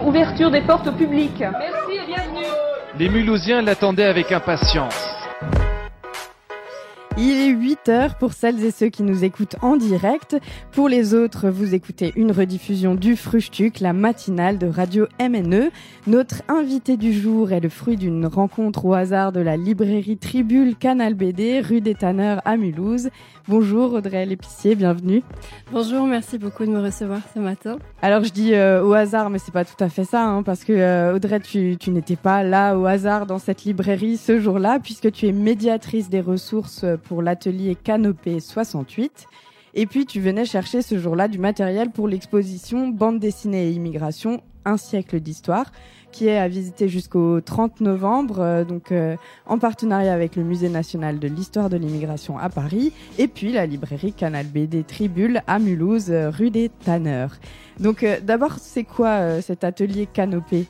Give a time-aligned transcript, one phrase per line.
[0.00, 1.38] Ouverture des portes au public.
[1.40, 2.46] Merci et bienvenue.
[2.98, 5.05] Les Mulhousiens l'attendaient avec impatience.
[7.18, 10.36] Il est 8 heures pour celles et ceux qui nous écoutent en direct.
[10.72, 15.70] Pour les autres, vous écoutez une rediffusion du Frustuc, la matinale de Radio MNE.
[16.06, 20.76] Notre invité du jour est le fruit d'une rencontre au hasard de la librairie Tribule
[20.76, 23.08] Canal BD, rue des Tanneurs à Mulhouse.
[23.48, 25.22] Bonjour Audrey Lépicier, bienvenue.
[25.72, 27.78] Bonjour, merci beaucoup de me recevoir ce matin.
[28.02, 30.64] Alors je dis euh, au hasard, mais c'est pas tout à fait ça, hein, parce
[30.64, 34.80] que euh, Audrey, tu, tu n'étais pas là au hasard dans cette librairie ce jour-là,
[34.80, 39.26] puisque tu es médiatrice des ressources pour l'atelier Canopée 68.
[39.74, 44.42] Et puis tu venais chercher ce jour-là du matériel pour l'exposition Bande dessinée et immigration,
[44.64, 45.70] un siècle d'histoire,
[46.12, 50.70] qui est à visiter jusqu'au 30 novembre, euh, donc euh, en partenariat avec le Musée
[50.70, 55.58] national de l'histoire de l'immigration à Paris, et puis la librairie Canal BD Tribule à
[55.58, 57.36] Mulhouse, euh, rue des Tanneurs.
[57.78, 60.64] Donc d'abord, c'est quoi cet atelier Canopée?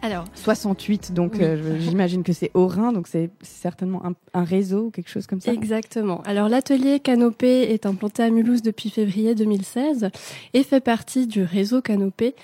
[0.00, 1.40] Alors, 68, donc
[1.80, 5.40] j'imagine que c'est au Rhin, donc c'est certainement un, un, réseau ou quelque chose comme
[5.40, 5.52] ça.
[5.52, 6.22] Exactement.
[6.24, 10.10] Alors l'atelier Canopée est implanté à Mulhouse depuis février 2016
[10.54, 12.34] et fait partie du réseau Canopée.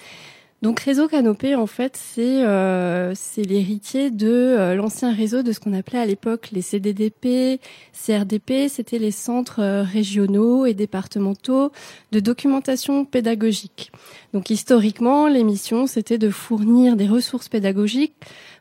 [0.65, 5.61] Donc Réseau Canopé, en fait, c'est euh, c'est l'héritier de euh, l'ancien réseau de ce
[5.61, 7.61] qu'on appelait à l'époque les CDDP,
[7.93, 8.71] CRDP.
[8.71, 11.71] C'était les centres euh, régionaux et départementaux
[12.13, 13.93] de documentation pédagogique.
[14.35, 18.17] Donc historiquement, l'émission, c'était de fournir des ressources pédagogiques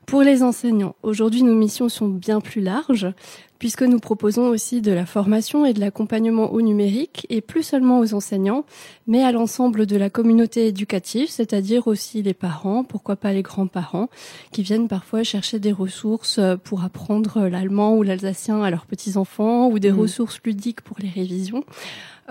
[0.06, 0.96] pour les enseignants.
[1.02, 3.12] Aujourd'hui, nos missions sont bien plus larges
[3.58, 8.00] puisque nous proposons aussi de la formation et de l'accompagnement au numérique, et plus seulement
[8.00, 8.66] aux enseignants,
[9.08, 14.10] mais à l'ensemble de la communauté éducative, c'est-à-dire aussi les parents, pourquoi pas les grands-parents,
[14.52, 19.80] qui viennent parfois chercher des ressources pour apprendre l'allemand ou l'alsacien à leurs petits-enfants, ou
[19.80, 20.00] des mmh.
[20.00, 21.64] ressources ludiques pour les révisions.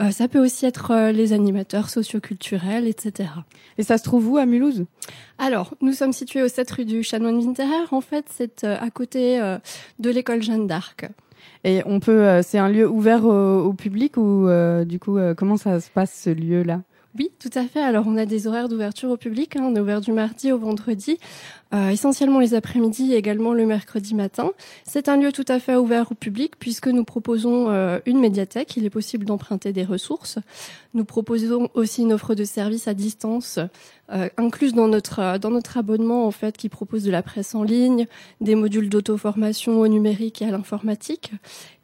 [0.00, 3.28] Euh, ça peut aussi être euh, les animateurs socioculturels, etc.
[3.78, 4.84] Et ça se trouve où à Mulhouse?
[5.38, 7.86] Alors, nous sommes situés au 7 rue du Chanoine Winterer.
[7.90, 9.40] En fait, c'est euh, à côté
[9.98, 11.06] de l'école Jeanne d'Arc.
[11.64, 14.48] Et on peut, c'est un lieu ouvert au, public ou
[14.84, 16.82] du coup, comment ça se passe ce lieu-là?
[17.18, 17.82] Oui, tout à fait.
[17.82, 19.56] Alors, on a des horaires d'ouverture au public.
[19.56, 19.64] Hein.
[19.64, 21.18] On est ouvert du mardi au vendredi,
[21.74, 24.52] euh, essentiellement les après-midi et également le mercredi matin.
[24.84, 28.78] C'est un lieu tout à fait ouvert au public puisque nous proposons euh, une médiathèque.
[28.78, 30.38] Il est possible d'emprunter des ressources.
[30.94, 33.58] Nous proposons aussi une offre de services à distance
[34.10, 37.54] euh, incluse dans notre euh, dans notre abonnement en fait qui propose de la presse
[37.54, 38.08] en ligne,
[38.40, 41.30] des modules d'auto-formation au numérique et à l'informatique.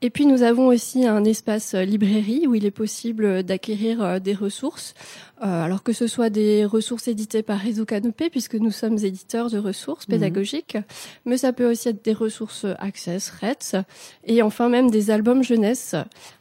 [0.03, 4.35] Et puis nous avons aussi un espace euh, librairie où il est possible d'acquérir des
[4.35, 4.95] ressources,
[5.41, 9.59] alors que ce soit des ressources éditées par Réseau Canopé puisque nous sommes éditeurs de
[9.59, 10.15] ressources mhm.
[10.15, 10.77] pédagogiques,
[11.25, 13.77] mais ça peut aussi être des ressources Access, RETS
[14.25, 15.95] et enfin même des albums jeunesse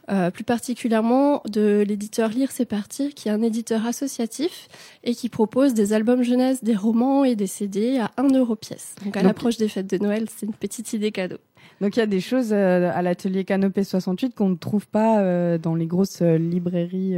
[0.09, 4.69] euh, plus particulièrement de l'éditeur Lire c'est partir, qui est un éditeur associatif
[5.03, 8.95] et qui propose des albums jeunesse, des romans et des CD à 1 euro pièce.
[9.03, 11.37] Donc à l'approche des fêtes de Noël, c'est une petite idée cadeau.
[11.81, 15.19] Donc il y a des choses euh, à l'atelier Canopée 68 qu'on ne trouve pas
[15.19, 17.15] euh, dans les grosses euh, librairies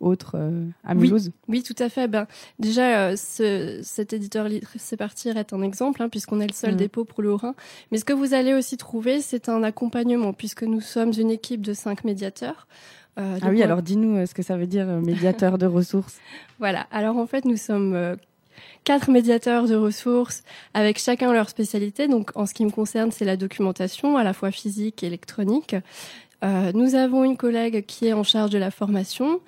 [0.00, 0.36] autres
[0.84, 1.32] à Mulhouse.
[1.48, 2.08] Oui, tout à fait.
[2.08, 2.26] Ben,
[2.58, 6.78] déjà, ce, cet éditeur C'est Partir est un exemple, hein, puisqu'on est le seul mmh.
[6.78, 7.54] dépôt pour le Haut-Rhin.
[7.90, 11.62] Mais ce que vous allez aussi trouver, c'est un accompagnement, puisque nous sommes une équipe
[11.62, 12.68] de cinq médiateurs.
[13.16, 16.18] ah oui, alors dis-nous ce que ça veut dire médiateur de ressources.
[16.60, 18.16] Voilà, alors en fait, nous sommes
[18.84, 20.42] quatre médiateurs de ressources
[20.74, 22.08] avec chacun leur spécialité.
[22.08, 25.76] Donc, en ce qui me concerne, c'est la documentation, à la fois physique et électronique.
[26.44, 29.40] Euh, nous avons une collègue qui est en charge de la formation,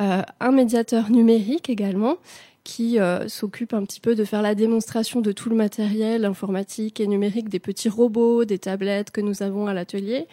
[0.00, 2.16] euh, un médiateur numérique également,
[2.64, 7.00] qui euh, s'occupe un petit peu de faire la démonstration de tout le matériel informatique
[7.00, 10.26] et numérique, des petits robots, des tablettes que nous avons à l'atelier,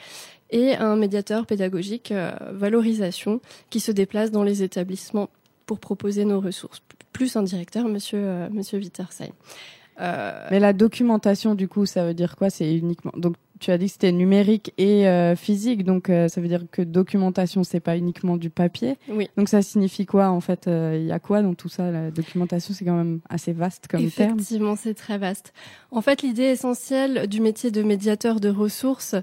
[0.50, 2.14] et un médiateur pédagogique
[2.52, 5.30] valorisation qui se déplace dans les établissements
[5.66, 8.80] pour proposer nos ressources plus un directeur, Monsieur euh, Monsieur.
[10.00, 10.48] Euh...
[10.52, 12.50] Mais la documentation, du coup, ça veut dire quoi?
[12.50, 16.42] C'est uniquement donc tu as dit que c'était numérique et euh, physique, donc euh, ça
[16.42, 18.98] veut dire que documentation, c'est pas uniquement du papier.
[19.08, 19.30] Oui.
[19.38, 22.10] Donc ça signifie quoi en fait euh, Il y a quoi dans tout ça La
[22.10, 24.32] documentation, c'est quand même assez vaste comme terme.
[24.32, 25.54] Effectivement, c'est très vaste.
[25.92, 29.16] En fait, l'idée essentielle du métier de médiateur de ressources,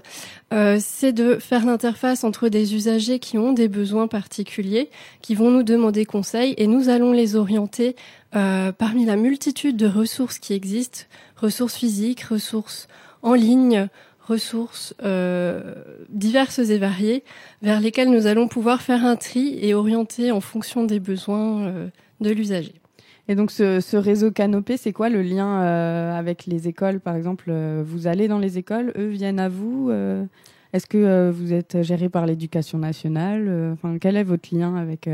[0.51, 4.89] c'est de faire l'interface entre des usagers qui ont des besoins particuliers,
[5.21, 7.95] qui vont nous demander conseil, et nous allons les orienter
[8.31, 11.01] parmi la multitude de ressources qui existent,
[11.35, 12.87] ressources physiques, ressources
[13.23, 13.89] en ligne,
[14.21, 15.73] ressources euh,
[16.09, 17.23] diverses et variées
[17.61, 21.87] vers lesquelles nous allons pouvoir faire un tri et orienter en fonction des besoins euh,
[22.21, 22.73] de l'usager.
[23.29, 26.99] Et donc ce, ce réseau Canopé, c'est quoi le lien euh, avec les écoles?
[26.99, 30.25] Par exemple, euh, vous allez dans les écoles, eux viennent à vous euh,
[30.73, 33.71] Est-ce que vous êtes géré par l'éducation nationale?
[33.73, 35.07] Enfin, quel est votre lien avec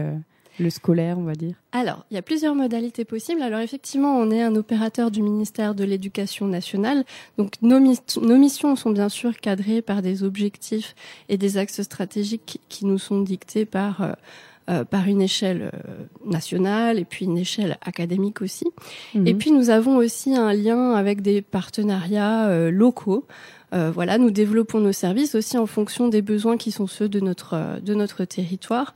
[0.59, 3.41] le scolaire, on va dire Alors, il y a plusieurs modalités possibles.
[3.41, 7.03] Alors effectivement, on est un opérateur du ministère de l'Éducation nationale.
[7.37, 10.95] Donc nos, nos, missions sont bien sûr cadrées par des objectifs
[11.29, 14.01] et des axes stratégiques qui nous sont dictés par...
[14.01, 14.13] Euh,
[14.67, 18.65] euh, par une échelle euh, nationale et puis une échelle académique aussi.
[19.13, 19.37] Et mhm.
[19.37, 23.25] puis nous avons aussi un lien avec des partenariats euh, locaux.
[23.93, 27.81] Voilà, nous développons nos services aussi en fonction des besoins qui sont ceux de notre
[27.81, 28.95] de notre territoire.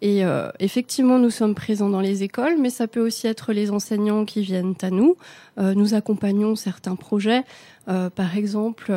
[0.00, 0.22] Et
[0.60, 4.42] effectivement, nous sommes présents dans les écoles, mais ça peut aussi être les enseignants qui
[4.42, 5.16] viennent à nous.
[5.58, 7.42] nous accompagnons certains projets.
[7.86, 8.92] par exemple,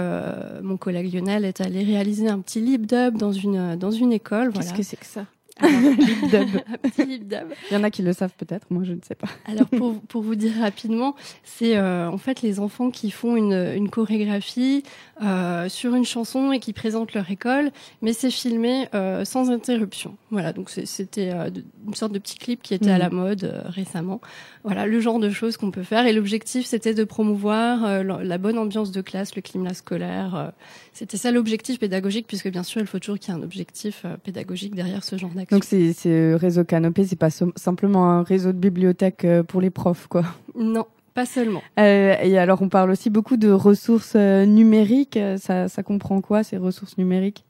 [0.62, 4.52] mon collègue Lionel est allé réaliser un petit lip dub dans une dans une école.
[4.52, 5.26] Qu'est-ce que c'est que ça?
[6.98, 7.26] Il
[7.72, 9.28] y en a qui le savent peut-être, moi je ne sais pas.
[9.46, 13.74] Alors pour, pour vous dire rapidement, c'est euh, en fait les enfants qui font une,
[13.76, 14.84] une chorégraphie
[15.22, 17.72] euh, sur une chanson et qui présentent leur école,
[18.02, 20.18] mais c'est filmé euh, sans interruption.
[20.32, 21.50] Voilà, donc c'était euh,
[21.86, 23.16] une sorte de petit clip qui était à la mhm.
[23.16, 24.22] mode euh, récemment.
[24.64, 26.06] Voilà, le genre de choses qu'on peut faire.
[26.06, 30.54] Et l'objectif, c'était de promouvoir euh, la bonne ambiance de classe, le climat scolaire.
[30.94, 34.06] c'était ça l'objectif pédagogique, puisque bien sûr, il faut toujours qu'il y ait un objectif
[34.24, 35.32] pédagogique derrière ce genre.
[35.50, 40.24] Donc c'est réseau Canopé, c'est pas simplement un réseau de bibliothèques pour les profs, quoi.
[40.56, 41.62] Non, pas seulement.
[41.80, 45.20] Euh, et alors, on parle aussi beaucoup de ressources numériques.
[45.38, 47.46] Ça, ça comprend quoi, ces ressources numériques?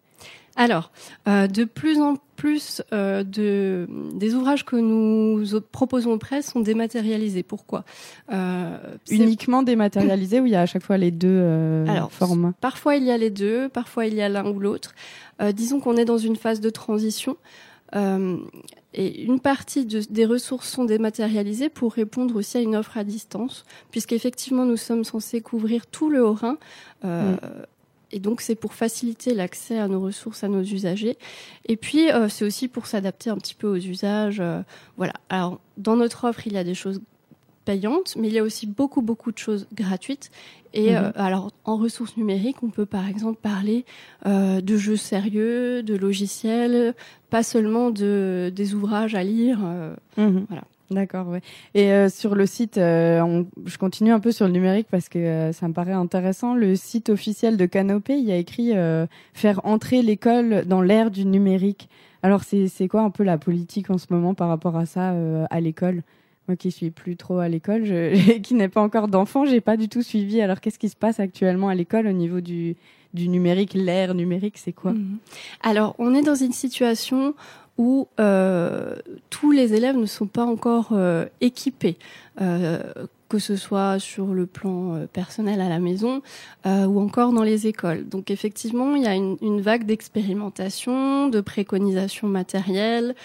[0.55, 0.91] Alors,
[1.27, 6.59] euh, de plus en plus euh, de, des ouvrages que nous proposons aux presse sont
[6.59, 7.44] dématérialisés.
[7.44, 7.85] Pourquoi?
[8.33, 8.77] Euh,
[9.09, 12.95] Uniquement dématérialisés ou il y a à chaque fois les deux euh, Alors, formats Parfois
[12.95, 14.94] il y a les deux, parfois il y a l'un ou l'autre.
[15.41, 17.37] Euh, disons qu'on est dans une phase de transition.
[17.95, 18.38] Euh,
[18.93, 23.03] et une partie de, des ressources sont dématérialisées pour répondre aussi à une offre à
[23.03, 26.57] distance, puisqu'effectivement nous sommes censés couvrir tout le Haut-Rhin.
[27.05, 27.38] Euh.
[28.13, 31.17] Et donc c'est pour faciliter l'accès à nos ressources à nos usagers.
[31.65, 34.44] Et puis euh, c'est aussi pour s'adapter un petit peu aux usages.
[34.97, 35.13] Voilà.
[35.29, 37.01] Alors dans notre offre il y a des choses
[37.65, 40.31] payantes, mais il y a aussi beaucoup beaucoup de choses gratuites.
[40.73, 40.97] Et mhm.
[40.97, 43.85] euh, alors en ressources numériques, on peut par exemple parler
[44.25, 46.95] de jeux sérieux, de logiciels,
[47.29, 49.59] pas seulement de des ouvrages à lire.
[50.17, 50.45] Mhm.
[50.47, 50.63] Voilà.
[50.91, 51.41] D'accord, ouais.
[51.73, 55.19] Et euh, sur le site, euh, je continue un peu sur le numérique parce que
[55.19, 56.53] euh, ça me paraît intéressant.
[56.53, 58.73] Le site officiel de Canopé, il y a écrit
[59.33, 61.89] faire entrer l'école dans l'ère du numérique.
[62.23, 65.15] Alors c'est quoi un peu la politique en ce moment par rapport à ça
[65.49, 66.03] à l'école?
[66.51, 67.83] Moi qui suis plus trop à l'école,
[68.44, 70.42] qui n'ai pas encore d'enfants, j'ai pas du tout suivi.
[70.42, 72.75] Alors qu'est-ce qui se passe actuellement à l'école au niveau du
[73.13, 74.92] du numérique, l'ère numérique, c'est quoi?
[74.92, 75.18] Mhm.
[75.62, 77.36] Alors, on est dans une situation
[77.77, 78.95] où euh,
[79.30, 81.98] tous les élèves ne sont pas encore euh, équipés.
[82.42, 82.81] Euh,
[83.31, 86.22] que ce soit sur le plan euh, personnel à la maison
[86.66, 88.06] euh, ou encore dans les écoles.
[88.10, 93.16] Donc effectivement, il y a une, vague d'expérimentation, de préconisation matérielle.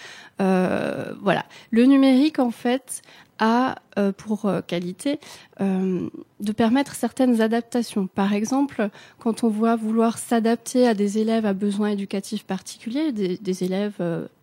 [0.41, 3.01] Euh, voilà, le numérique en fait
[3.39, 3.75] a
[4.17, 5.19] pour qualité
[5.59, 8.07] de permettre certaines adaptations.
[8.07, 8.89] Par exemple,
[9.19, 14.01] quand on voit vouloir s'adapter à des élèves à besoins éducatifs particuliers, des élèves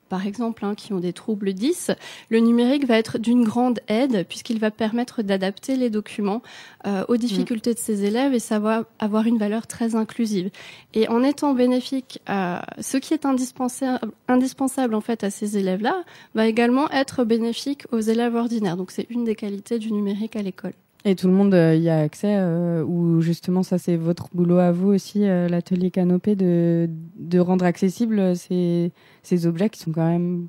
[0.08, 1.90] par exemple, hein, qui ont des troubles 10,
[2.28, 6.42] le numérique va être d'une grande aide puisqu'il va permettre d'adapter les documents
[6.86, 10.50] euh, aux difficultés de ces élèves et savoir avoir une valeur très inclusive.
[10.92, 16.04] Et en étant bénéfique, à ce qui est indispensable, indispensable en fait à ces élèves-là,
[16.34, 18.76] va également être bénéfique aux élèves ordinaires.
[18.76, 20.74] Donc c'est une des qualités du numérique à l'école.
[21.06, 24.56] Et tout le monde euh, y a accès, euh, ou justement ça c'est votre boulot
[24.58, 28.90] à vous aussi, euh, l'atelier Canopé, de, de rendre accessibles ces,
[29.22, 30.48] ces objets qui sont quand même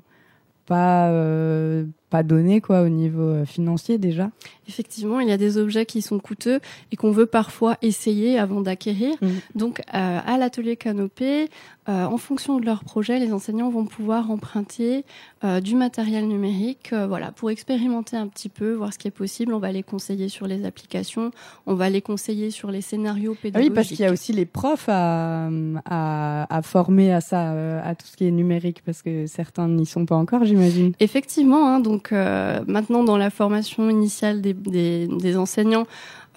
[0.66, 1.84] pas euh,
[2.16, 4.30] pas donné quoi au niveau euh, financier déjà.
[4.68, 8.62] Effectivement, il y a des objets qui sont coûteux et qu'on veut parfois essayer avant
[8.62, 9.14] d'acquérir.
[9.20, 9.28] Mmh.
[9.54, 11.48] Donc euh, à l'atelier Canopé,
[11.88, 15.04] euh, en fonction de leur projet, les enseignants vont pouvoir emprunter
[15.44, 19.52] euh, du matériel numérique, voilà, pour expérimenter un petit peu, voir ce qui est possible.
[19.52, 21.30] On va les conseiller sur les applications,
[21.66, 23.68] on va les conseiller sur les scénarios pédagogiques.
[23.68, 25.48] Ah oui, parce qu'il y a aussi les profs à,
[25.84, 27.52] à, à former à ça,
[27.90, 30.92] à tout ce qui est numérique, parce que certains n'y sont pas encore, j'imagine.
[30.98, 35.86] Effectivement, hein, donc maintenant dans la formation initiale des, des, des enseignants,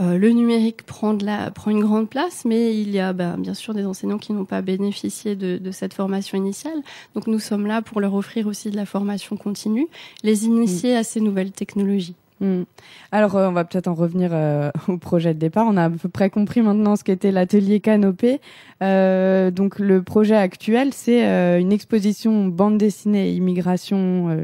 [0.02, 3.38] euh, le numérique prend, de la, prend une grande place, mais il y a ben,
[3.38, 6.82] bien sûr des enseignants qui n'ont pas bénéficié de, de, cette formation initiale.
[7.16, 9.88] Donc nous sommes là pour leur offrir aussi de la formation continue,
[10.24, 12.16] les initier à ces nouvelles technologies.
[12.40, 12.64] Hmm.
[13.12, 15.66] Alors, euh, on va peut-être en revenir euh, au projet de départ.
[15.68, 18.40] On a à peu près compris maintenant ce qu'était l'atelier Canopé.
[18.82, 24.44] Euh, donc, le projet actuel, c'est une exposition bande dessinée immigration,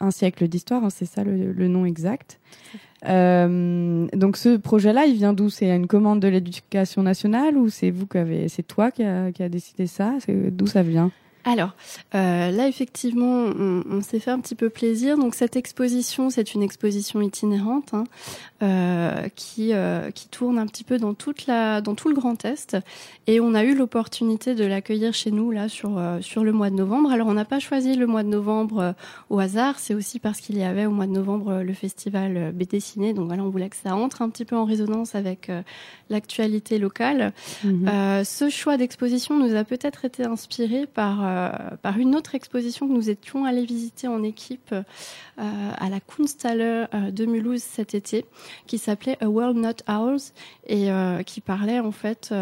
[0.00, 0.84] un siècle d'histoire.
[0.84, 2.40] Hein, c'est ça le, nom exact.
[3.06, 5.50] Euh, donc ce projet-là, il vient d'où?
[5.50, 9.30] C'est une commande de l'éducation nationale ou c'est vous qui avez, c'est toi qui a,
[9.32, 10.14] qui a décidé ça?
[10.28, 11.12] D'où ça vient?
[11.46, 11.76] Alors,
[12.16, 15.16] euh, là, effectivement, on, on s'est fait un petit peu plaisir.
[15.16, 18.02] Donc, cette exposition, c'est une exposition itinérante hein,
[18.64, 22.44] euh, qui, euh, qui tourne un petit peu dans, toute la, dans tout le Grand
[22.44, 22.76] Est.
[23.28, 26.68] Et on a eu l'opportunité de l'accueillir chez nous, là, sur, euh, sur le mois
[26.68, 27.12] de novembre.
[27.12, 28.96] Alors, on n'a pas choisi le mois de novembre
[29.30, 29.78] au hasard.
[29.78, 33.14] C'est aussi parce qu'il y avait au mois de novembre le festival BD Ciné.
[33.14, 35.48] Donc, voilà, on voulait que ça entre un petit peu en résonance avec
[36.10, 37.32] l'actualité locale.
[37.62, 38.24] Mhm.
[38.24, 41.35] ce choix d'exposition nous a peut-être été inspiré par euh,
[41.82, 44.82] par une autre exposition que nous étions allés visiter en équipe euh,
[45.36, 48.24] à la Kunsthalle euh, de Mulhouse cet été,
[48.66, 50.32] qui s'appelait A World Not Ours
[50.66, 50.88] et
[51.26, 52.34] qui parlait en fait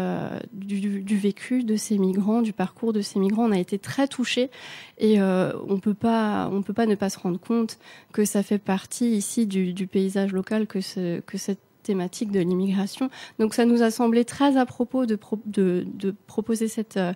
[0.53, 3.45] du, vécu de ces migrants, du parcours de ces migrants.
[3.45, 4.49] On a été très touchés
[4.97, 7.77] et on peut pas, on peut pas ne pas se rendre compte
[8.13, 10.79] que ça fait partie ici du, paysage local que
[11.19, 13.09] que cette thématique de l'immigration.
[13.39, 15.85] Donc ça nous a semblé très à propos de, pro de,
[16.27, 17.13] proposer cette euh,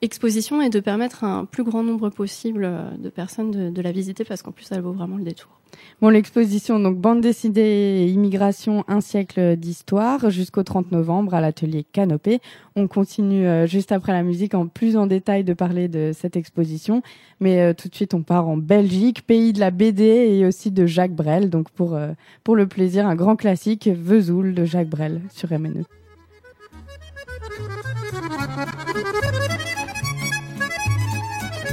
[0.00, 3.82] exposition et de permettre à un plus grand nombre possible euh, de personnes de, de
[3.82, 5.61] la visiter parce qu'en plus elle vaut vraiment le détour.
[6.00, 12.40] Bon, l'exposition, donc bande dessinée Immigration, un siècle d'histoire, jusqu'au 30 novembre à l'atelier Canopée.
[12.74, 16.36] On continue euh, juste après la musique en plus en détail de parler de cette
[16.36, 17.02] exposition.
[17.40, 20.70] Mais euh, tout de suite, on part en Belgique, pays de la BD et aussi
[20.70, 21.50] de Jacques Brel.
[21.50, 22.12] Donc pour, euh,
[22.42, 25.84] pour le plaisir, un grand classique, Vesoul de Jacques Brel sur MNE.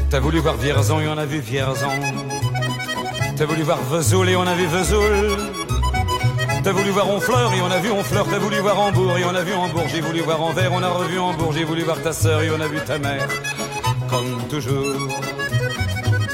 [0.09, 1.87] T'as voulu voir Vierzon et on a vu Vierzon.
[3.39, 5.37] T'as voulu voir Vesoul et on a vu Vesoul.
[6.61, 8.27] T'as voulu voir Honfleur et on a vu Honfleur.
[8.29, 9.85] T'as voulu voir Hambourg et on a vu Hambourg.
[9.87, 11.53] J'ai voulu voir Anvers, on a revu Hambourg.
[11.53, 13.29] J'ai voulu voir ta sœur et on a vu ta mère.
[14.09, 15.07] Comme toujours.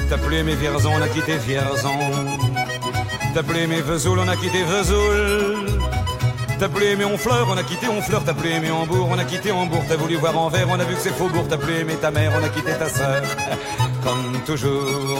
[0.10, 1.92] T'as plus aimé Vierzon, on a quitté Vierzon.
[3.36, 5.80] T'as plus aimé Vesoul, on a quitté Vesoul.
[6.58, 8.24] T'as plus aimé Honfleur, on a quitté Honfleur.
[8.26, 9.84] T'as plus aimé Hambourg, on a quitté Hambourg.
[9.88, 11.46] T'as voulu voir Anvers, on a vu que c'est Faubourg.
[11.48, 13.22] T'as plus aimé ta mère, on a quitté ta sœur.
[14.04, 15.20] Comme toujours.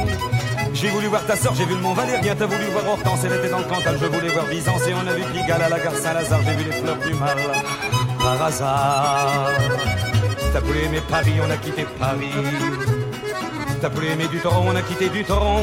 [0.81, 3.33] J'ai voulu voir ta sœur, j'ai vu le Mont Valérien, t'as voulu voir Hortense, elle
[3.33, 5.79] était dans le Cantal, je voulais voir Byzance et on a vu Pigalle à la
[5.79, 7.37] gare Saint-Lazare, j'ai vu les fleurs du mal
[8.19, 9.49] par hasard.
[10.51, 12.31] T'as voulu aimer Paris, on a quitté Paris.
[13.79, 15.61] T'as voulu aimer du tronc, on a quitté du tronc.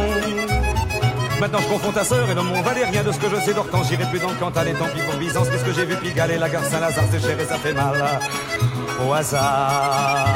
[1.41, 3.89] Maintenant je confonds ta sœur et le Mont Valérien de ce que je sais d'Hortense,
[3.89, 6.39] j'irai plus dans le Cantal et tant pis pour Byzance, puisque j'ai vu Pigalle et
[6.39, 8.21] la gare Saint-Lazare, c'est cher et ça fait mal
[9.05, 10.27] au hasard.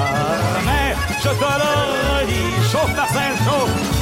[0.67, 4.02] Mais je te le redis, chauffe Marcel, chauffe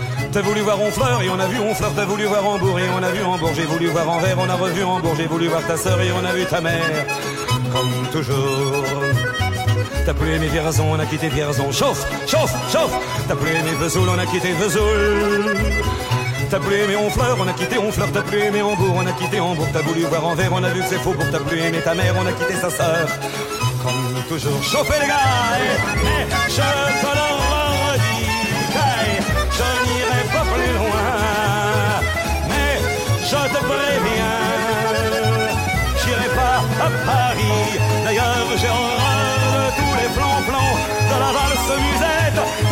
[0.31, 3.03] T'as voulu voir Honfleur et on a vu Honfleur, t'as voulu voir Hambourg et on
[3.03, 5.75] a vu Hambourg, j'ai voulu voir Anvers, on a revu Hambourg, j'ai voulu voir ta
[5.75, 7.05] sœur et on a vu ta mère,
[7.73, 8.85] comme toujours.
[10.05, 12.93] T'as plus aimé Vierzon, on a quitté Vierzon, chauffe, chauffe, chauffe.
[13.27, 15.53] T'as plus aimé Vesoul, on a quitté Vesoul.
[16.49, 19.41] T'as plus aimé Honfleur, on a quitté Honfleur, t'as plus aimé Hambourg, on a quitté
[19.41, 21.79] Hambourg, t'as voulu voir Anvers, on a vu que c'est faux pour t'as plus aimé
[21.83, 23.05] ta mère, on a quitté sa sœur.
[23.83, 27.40] Comme toujours, chauffez les gars, et, je te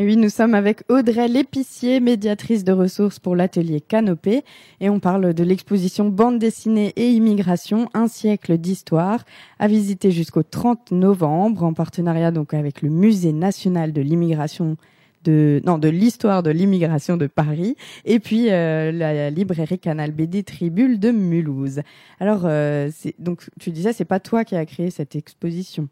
[0.00, 4.44] Et oui, nous sommes avec Audrey Lépicier, médiatrice de ressources pour l'atelier Canopée,
[4.80, 9.24] et on parle de l'exposition Bande dessinée et immigration, un siècle d'histoire,
[9.58, 14.76] à visiter jusqu'au 30 novembre, en partenariat donc avec le Musée national de l'immigration
[15.24, 17.74] de non de l'histoire de l'immigration de Paris
[18.04, 21.80] et puis euh, la librairie Canal BD Tribule de Mulhouse.
[22.20, 22.88] Alors euh,
[23.18, 25.88] donc tu disais c'est pas toi qui as créé cette exposition.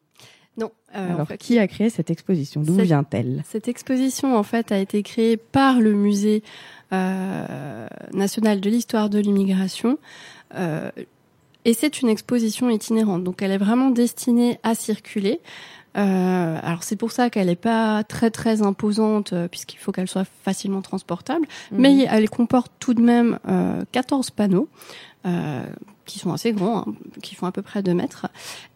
[0.97, 2.63] Euh, Alors en fait, qui a créé cette exposition?
[2.63, 3.43] D'où vient-elle?
[3.49, 6.43] Cette exposition, en fait, a été créée par le musée
[8.13, 9.99] nationale de l'histoire de l'immigration.
[10.55, 15.41] et c'est une exposition itinérante, donc elle est vraiment destinée à circuler.
[15.97, 20.09] Euh, alors c'est pour ça qu'elle n'est pas très très imposante euh, puisqu'il faut qu'elle
[20.09, 21.81] soit facilement transportable, mhm.
[21.81, 24.69] mais elle comporte tout de même euh, 14 panneaux.
[26.07, 28.27] Euh, qui sont assez grands, hein, qui font à peu près 2 mètres,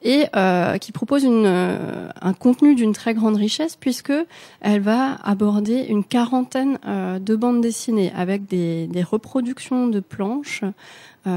[0.02, 4.12] et euh, qui proposent une, un contenu d'une très grande richesse puisque
[4.60, 10.64] elle va aborder une quarantaine de bandes dessinées avec des reproductions de planches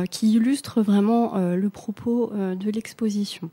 [0.09, 3.49] qui illustrent vraiment le propos de l'exposition.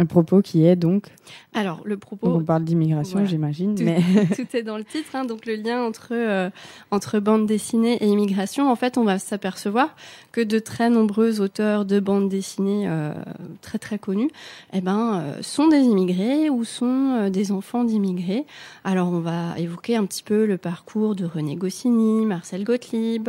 [0.00, 1.08] Un propos qui est donc
[1.52, 2.28] Alors, le propos.
[2.28, 3.74] on parle d'immigration, j'imagine.
[3.74, 4.00] Tout, mais...
[4.34, 5.10] tout est dans le titre.
[5.12, 6.48] Hein, donc, le lien entre, euh,
[6.90, 8.72] entre bande dessinée et immigration.
[8.72, 9.94] En fait, on va s'apercevoir
[10.32, 13.12] que de très nombreux auteurs de bande dessinée euh,
[13.60, 14.30] très, très connus
[14.72, 18.46] eh ben, euh, sont des immigrés ou sont des enfants d'immigrés.
[18.84, 23.28] Alors, on va évoquer un petit peu le parcours de René Goscinny, Marcel Gottlieb,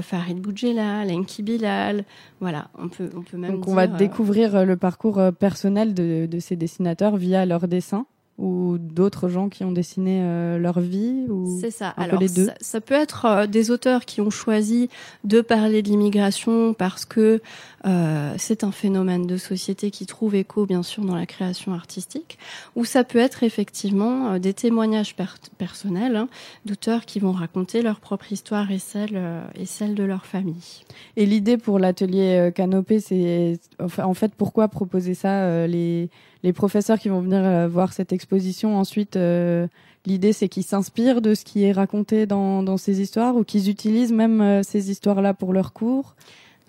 [0.00, 2.04] Farid Boudjela, Lenki Bilal.
[2.40, 6.56] Voilà, on peut, on peut même Donc, on va découvrir le parcours personnel de, ces
[6.56, 8.06] dessinateurs via leurs dessins
[8.38, 11.88] ou d'autres gens qui ont dessiné euh, leur vie ou C'est ça.
[11.96, 12.48] Alors les deux?
[12.60, 14.88] Ça, peut être euh, des auteurs qui ont choisi
[15.24, 17.42] de parler de l'immigration parce que
[17.84, 22.38] euh, c'est un phénomène de société qui trouve écho bien sûr dans la création artistique,
[22.76, 25.16] ou ça peut être effectivement euh, des témoignages
[25.58, 26.28] personnels hein,
[26.64, 29.20] d'auteurs qui vont raconter leur propre histoire et celle
[29.58, 30.84] et celle de leur famille.
[31.16, 36.08] Et l'idée pour l'atelier Canopée, c'est en fait pourquoi proposer ça les
[36.42, 39.66] les professeurs qui vont venir euh, voir cette exposition ensuite, euh,
[40.06, 44.12] l'idée c'est qu'ils s'inspirent de ce qui est raconté dans, ces histoires ou qu'ils utilisent
[44.12, 46.14] même euh, ces histoires-là pour leurs cours?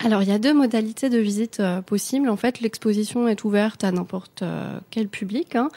[0.02, 2.30] Alors, il y a deux modalités de visite possibles.
[2.30, 4.46] En fait, l'exposition est ouverte à n'importe
[4.92, 5.68] quel public hein,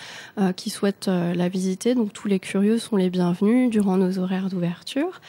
[0.54, 1.96] qui souhaite la visiter.
[1.96, 5.20] Donc, tous les curieux sont les bienvenus durant nos horaires d'ouverture.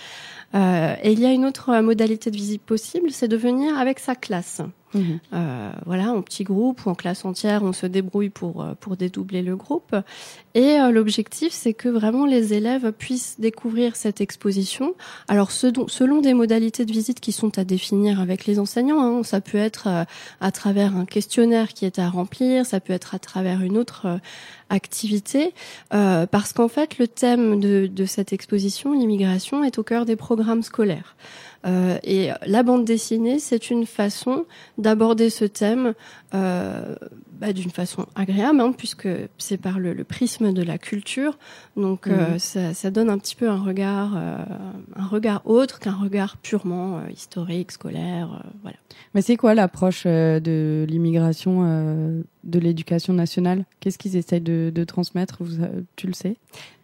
[0.54, 4.14] et il y a une autre modalité de visite possible, c'est de venir avec sa
[4.14, 4.62] classe.
[4.94, 5.20] Mhm.
[5.34, 8.98] Euh, voilà, en petit groupe ou en classe entière, on se débrouille pour euh, pour
[8.98, 9.96] dédoubler le groupe.
[10.54, 14.94] Et euh, l'objectif, c'est que vraiment les élèves puissent découvrir cette exposition.
[15.28, 19.42] Alors, selon des modalités de visite qui sont à définir avec les enseignants, hein, ça
[19.42, 20.06] peut être
[20.42, 24.20] à travers un questionnaire qui est à remplir, ça peut être à travers une autre
[24.70, 25.54] activité,
[25.90, 30.64] parce qu'en fait, le thème de, de cette exposition, l'immigration, est au cœur des programmes
[30.64, 31.16] scolaires.
[31.66, 34.46] Euh, et la bande dessinée, c'est une façon
[34.78, 35.94] d'aborder ce thème
[36.34, 36.96] euh,
[37.44, 41.38] bah, d'une façon agréable, hein, puisque c'est par le, prisme de la culture.
[41.76, 42.40] Donc euh, mhm.
[42.40, 44.38] ça, ça, donne un petit peu un regard, euh,
[44.96, 48.78] un regard autre qu'un regard purement euh, historique, scolaire, voilà.
[49.14, 55.38] Mais c'est quoi l'approche de l'immigration de l'éducation nationale Qu'est-ce qu'ils essayent de, de transmettre?
[55.40, 56.36] Vous, Tu le sais?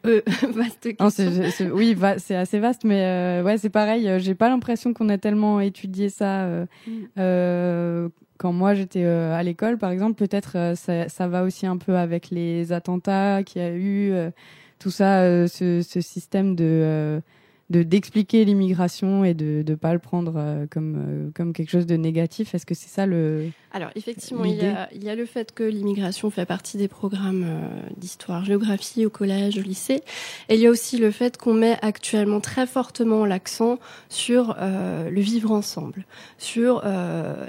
[0.06, 0.22] Euh,
[0.54, 1.72] vaste question.
[1.74, 4.10] oui, c'est assez vaste, mais ouais, c'est pareil.
[4.20, 6.66] J'ai pas l'impression qu'on a tellement étudié ça.
[6.88, 8.08] Mm
[8.40, 11.78] quand moi j'étais euh, à l'école, par exemple, peut-être euh, ça, ça, va aussi un
[11.78, 14.32] peu avec les attentats qu'il y a eu, euh,
[14.80, 17.22] tout ça, ce, ce, système de
[17.70, 21.86] de d'expliquer l'immigration et de ne pas le prendre euh, comme euh, comme quelque chose
[21.86, 22.56] de négatif.
[22.56, 25.52] Est-ce que c'est ça le Alors effectivement, il y, a, il y a le fait
[25.54, 30.02] que l'immigration fait partie des programmes euh, d'histoire, géographie au collège, au lycée,
[30.50, 33.80] et il y a aussi le fait qu'on met actuellement très fortement l'accent
[34.10, 36.06] sur le vivre ensemble,
[36.38, 36.84] sur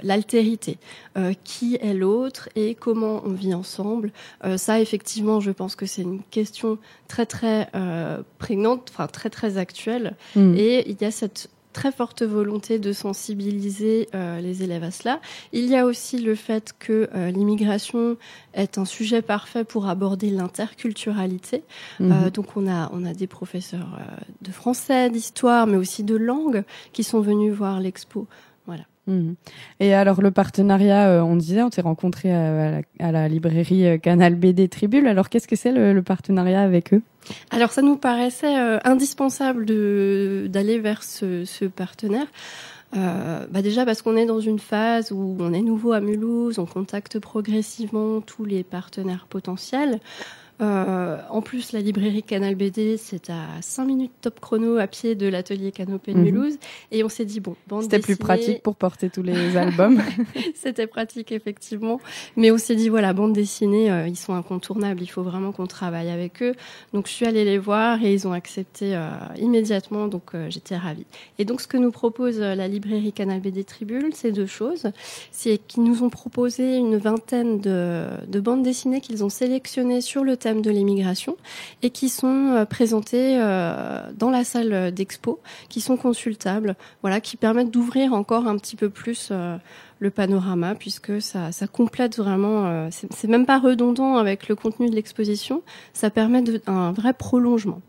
[0.03, 0.77] l'altérité,
[1.43, 4.11] qui est l'autre et comment on vit ensemble.
[4.57, 7.69] ça, effectivement, je pense que c'est une question très très
[8.37, 10.55] prégnante, enfin très très actuelle Mm.
[10.55, 15.19] Et il y a cette très forte volonté de sensibiliser euh, les élèves à cela.
[15.53, 18.17] Il y a aussi le fait que euh, l'immigration
[18.53, 21.63] est un sujet parfait pour aborder l'interculturalité.
[21.99, 22.25] Mm-hmm.
[22.27, 23.99] Euh, donc on a on a des professeurs
[24.41, 28.27] de français, d'histoire, mais aussi de langue qui sont venus voir l'expo.
[29.07, 29.35] Mhm.
[29.79, 34.35] Et alors le partenariat, euh, on disait, on s'est rencontré à, la, librairie euh, Canal
[34.35, 35.07] BD Tribule.
[35.07, 37.01] Alors qu'est-ce que c'est le, partenariat avec eux?
[37.49, 42.27] Alors ça nous paraissait euh, indispensable d'aller vers ce, ce partenaire.
[42.93, 46.65] bah déjà parce qu'on est dans une phase où on est nouveau à Mulhouse, on
[46.65, 49.99] contacte progressivement tous les partenaires potentiels.
[50.61, 55.15] Euh, en plus, la librairie Canal BD, c'est à 5 minutes top chrono à pied
[55.15, 56.25] de l'atelier Canopée de mhm.
[56.25, 56.57] Mulhouse.
[56.91, 60.01] Et on s'est dit, bon, C'était plus pratique pour porter tous les albums.
[60.55, 61.99] C'était pratique, effectivement.
[62.35, 65.01] Mais on s'est dit, voilà, bande dessinée, euh, ils sont incontournables.
[65.01, 66.53] Il faut vraiment qu'on travaille avec eux.
[66.93, 70.07] Donc, je suis allée les voir et ils ont accepté euh, immédiatement.
[70.07, 71.05] Donc, j'étais ravie.
[71.39, 74.91] Et donc, ce que nous propose la librairie Canal BD Tribune, c'est deux choses.
[75.31, 80.23] C'est qu'ils nous ont proposé une vingtaine de, de bandes dessinées qu'ils ont sélectionnées sur
[80.23, 81.37] le thème de l'immigration
[81.81, 88.13] et qui sont présentés dans la salle d'expo, qui sont consultables, voilà, qui permettent d'ouvrir
[88.13, 89.31] encore un petit peu plus
[90.01, 92.65] le panorama puisque ça, ça complète vraiment.
[92.65, 95.61] Euh, c'est même pas redondant avec le contenu de l'exposition.
[95.93, 97.81] Ça permet un vrai prolongement.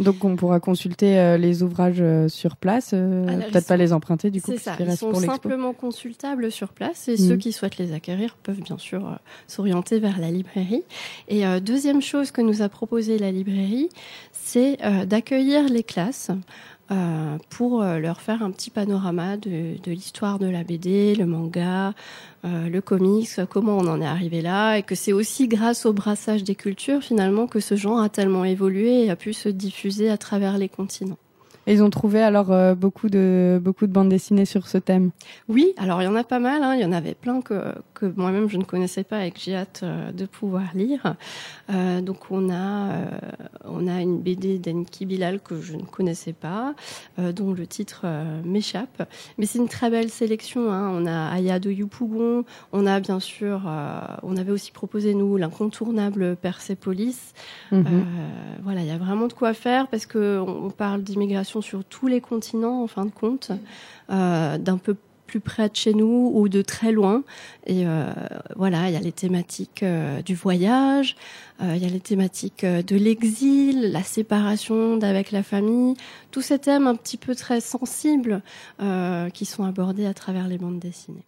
[0.00, 4.42] Donc on pourra consulter euh, les ouvrages euh, sur place, peut-être pas les emprunter du
[4.42, 4.52] coup.
[4.52, 7.38] C'est ça, ils sont simplement consultables sur place et ceux mhm.
[7.38, 10.82] qui souhaitent les acquérir peuvent bien sûr s'orienter vers la librairie.
[11.28, 13.88] Et deuxième chose que nous a proposé la librairie,
[14.32, 16.30] c'est d'accueillir les classes
[16.90, 21.94] euh, pour euh, leur faire un petit panorama de, l'histoire de la BD, le manga,
[22.44, 25.94] euh, le comics, comment on en est arrivé là, et que c'est aussi grâce au
[25.94, 30.10] brassage des cultures finalement que ce genre a tellement évolué et a pu se diffuser
[30.10, 31.16] à travers les continents.
[31.66, 35.10] Et ils ont trouvé alors euh, beaucoup de beaucoup de bandes dessinées sur ce thème.
[35.48, 36.62] Oui, alors il y en a pas mal.
[36.62, 36.74] Hein.
[36.74, 39.54] Il y en avait plein que que moi-même je ne connaissais pas et que j'ai
[39.54, 41.14] hâte euh, de pouvoir lire.
[41.70, 43.06] Euh, donc on a euh,
[43.64, 46.74] on a une BD d'Enki Bilal que je ne connaissais pas,
[47.18, 48.06] dont le titre
[48.44, 49.08] m'échappe.
[49.38, 50.72] Mais c'est une très belle sélection.
[50.72, 50.90] Hein.
[50.92, 52.44] On a Aya de Yupougon.
[52.72, 53.62] On a bien sûr,
[54.22, 57.32] on avait aussi proposé nous l'incontournable Persepolis.
[57.72, 58.04] Mhm.
[58.62, 62.06] voilà, il y a vraiment de quoi faire parce que on parle d'immigration sur tous
[62.06, 63.52] les continents, en fin de compte,
[64.10, 67.22] euh, d'un peu plus près de chez nous ou de très loin.
[67.66, 68.12] Et euh,
[68.56, 71.16] voilà, il y a les thématiques euh, du voyage,
[71.60, 75.94] il y a les thématiques de l'exil, la séparation d'avec la famille,
[76.32, 78.42] tous ces thèmes un petit peu très sensibles
[79.32, 81.22] qui sont abordés à travers les bandes dessinées.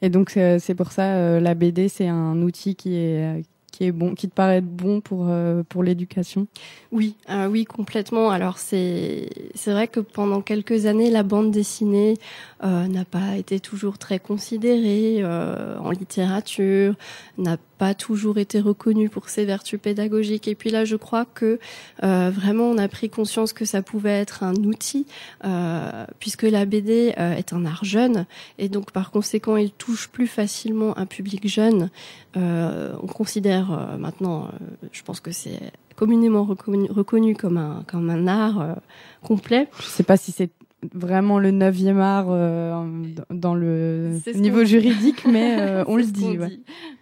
[0.00, 3.42] Et donc c'est pour ça la BD c'est un outil qui est
[3.72, 6.46] qui est bon, qui te paraît bon pour euh, pour l'éducation?
[6.92, 8.30] Oui, euh, oui, complètement.
[8.30, 12.18] Alors c'est c'est vrai que pendant quelques années, la bande dessinée
[12.62, 16.94] euh, n'a pas été toujours très considérée en littérature,
[17.38, 20.46] n'a pas toujours été reconnue pour ses vertus pédagogiques.
[20.46, 21.58] Et puis là, je crois que
[22.00, 25.04] vraiment, on a pris conscience que ça pouvait être un outil,
[26.20, 28.26] puisque la BD est un art jeune,
[28.58, 31.90] et donc par conséquent, il touche plus facilement un public jeune.
[32.36, 38.26] on considère euh, maintenant, euh, je pense que c'est communément reconnu, comme un comme un
[38.26, 38.74] art euh,
[39.22, 39.68] complet.
[39.78, 40.50] Je sais pas si c'est
[40.92, 42.84] vraiment le neuvième art euh,
[43.30, 46.38] dans le niveau juridique, mais euh, on le dit,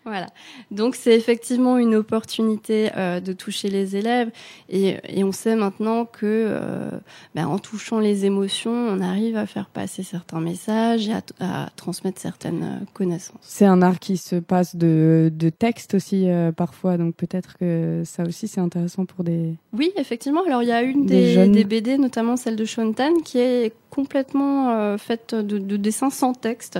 [0.04, 0.28] Voilà.
[0.70, 4.30] Donc c'est effectivement une opportunité euh, de toucher les élèves
[4.68, 6.58] et, et, on sait maintenant que
[7.34, 11.70] ben, en touchant les émotions, on arrive à faire passer certains messages et à, à
[11.76, 13.36] transmettre certaines connaissances.
[13.42, 18.24] C'est un art qui se passe de, de texte aussi parfois, donc peut-être que ça
[18.24, 19.54] aussi c'est intéressant pour des.
[19.72, 20.42] Oui, effectivement.
[20.46, 24.70] Alors il y a une des, des BD, notamment celle de Shontan, qui est complètement
[24.70, 26.78] euh, faite de, de, dessins sans texte.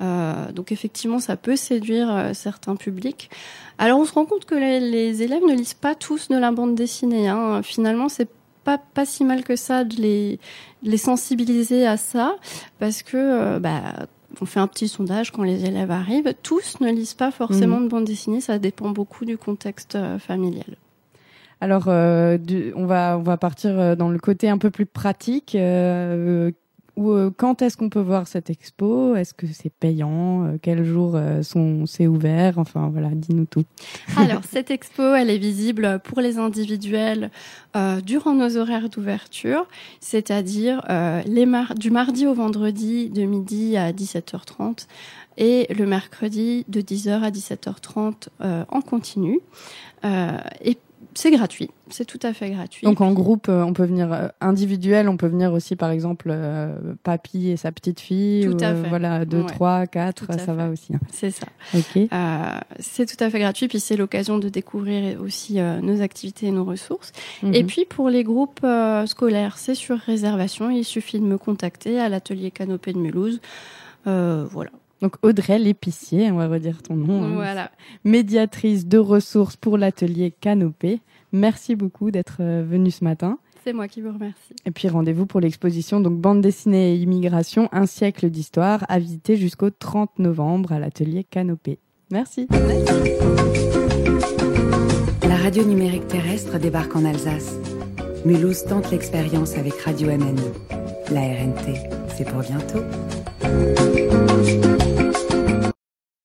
[0.00, 3.30] Euh, donc effectivement, ça peut séduire euh, certains publics.
[3.78, 6.50] Alors on se rend compte que les, les, élèves ne lisent pas tous de la
[6.52, 7.28] bande dessinée.
[7.28, 7.62] Hein.
[7.62, 8.28] Finalement, c'est
[8.64, 10.38] pas pas si mal que ça de les,
[10.82, 12.36] les sensibiliser à ça,
[12.78, 14.06] parce que bah,
[14.40, 16.32] on fait un petit sondage quand les élèves arrivent.
[16.42, 17.84] Tous ne lisent pas forcément mmh.
[17.84, 18.40] de bande dessinée.
[18.40, 20.78] Ça dépend beaucoup du contexte familial.
[21.64, 22.36] Alors, euh,
[22.76, 25.54] on va on va partir euh, dans le côté un peu plus pratique.
[25.54, 26.50] Euh,
[27.38, 29.16] quand est-ce qu'on peut voir cette expo?
[29.16, 30.58] Est-ce que c'est payant?
[30.60, 32.58] Quels jours sont c'est ouvert?
[32.58, 33.64] Enfin voilà, dis-nous tout.
[34.16, 37.30] Alors cette expo, elle est visible pour les individuels
[38.04, 39.66] durant nos horaires d'ouverture,
[39.98, 40.82] c'est-à-dire
[41.26, 44.86] du mardi au vendredi de midi à 17h30
[45.36, 48.28] et le mercredi de 10h à 17h30
[48.68, 49.40] en continu.
[51.14, 52.84] C'est gratuit, c'est tout à fait gratuit.
[52.84, 56.28] Donc en groupe, euh, on peut venir euh, individuel, on peut venir aussi par exemple
[56.30, 58.44] euh, papy et sa petite fille.
[58.44, 58.88] Tout à fait.
[58.88, 60.94] Voilà, deux, trois, quatre, ça va aussi.
[60.94, 61.00] Hein.
[61.12, 61.46] C'est ça.
[61.74, 62.08] Ok.
[62.78, 66.64] c'est tout à fait gratuit, puis c'est l'occasion de découvrir aussi nos activités et nos
[66.64, 67.12] ressources.
[67.42, 67.66] Et mhm.
[67.66, 68.66] puis pour les groupes
[69.06, 70.70] scolaires, c'est sur réservation.
[70.70, 73.40] Il suffit de me contacter à l'atelier Canopée de Mulhouse.
[74.04, 74.70] voilà.
[75.00, 77.22] Donc Audrey L'Épicier, on va redire ton nom.
[77.22, 77.32] Hein.
[77.34, 77.70] Voilà.
[78.04, 81.00] Médiatrice de ressources pour l'atelier Canopé.
[81.32, 83.38] Merci beaucoup d'être euh, venue ce matin.
[83.64, 84.54] C'est moi qui vous remercie.
[84.66, 89.36] Et puis rendez-vous pour l'exposition donc bande dessinée et immigration, un siècle d'histoire, à visiter
[89.36, 91.78] jusqu'au 30 novembre à l'atelier Canopé.
[92.10, 92.46] Merci.
[95.22, 97.58] La radio numérique terrestre débarque en Alsace.
[98.24, 100.52] Mulhouse tente l'expérience avec Radio MNE.
[101.10, 102.80] La RNT, c'est pour bientôt.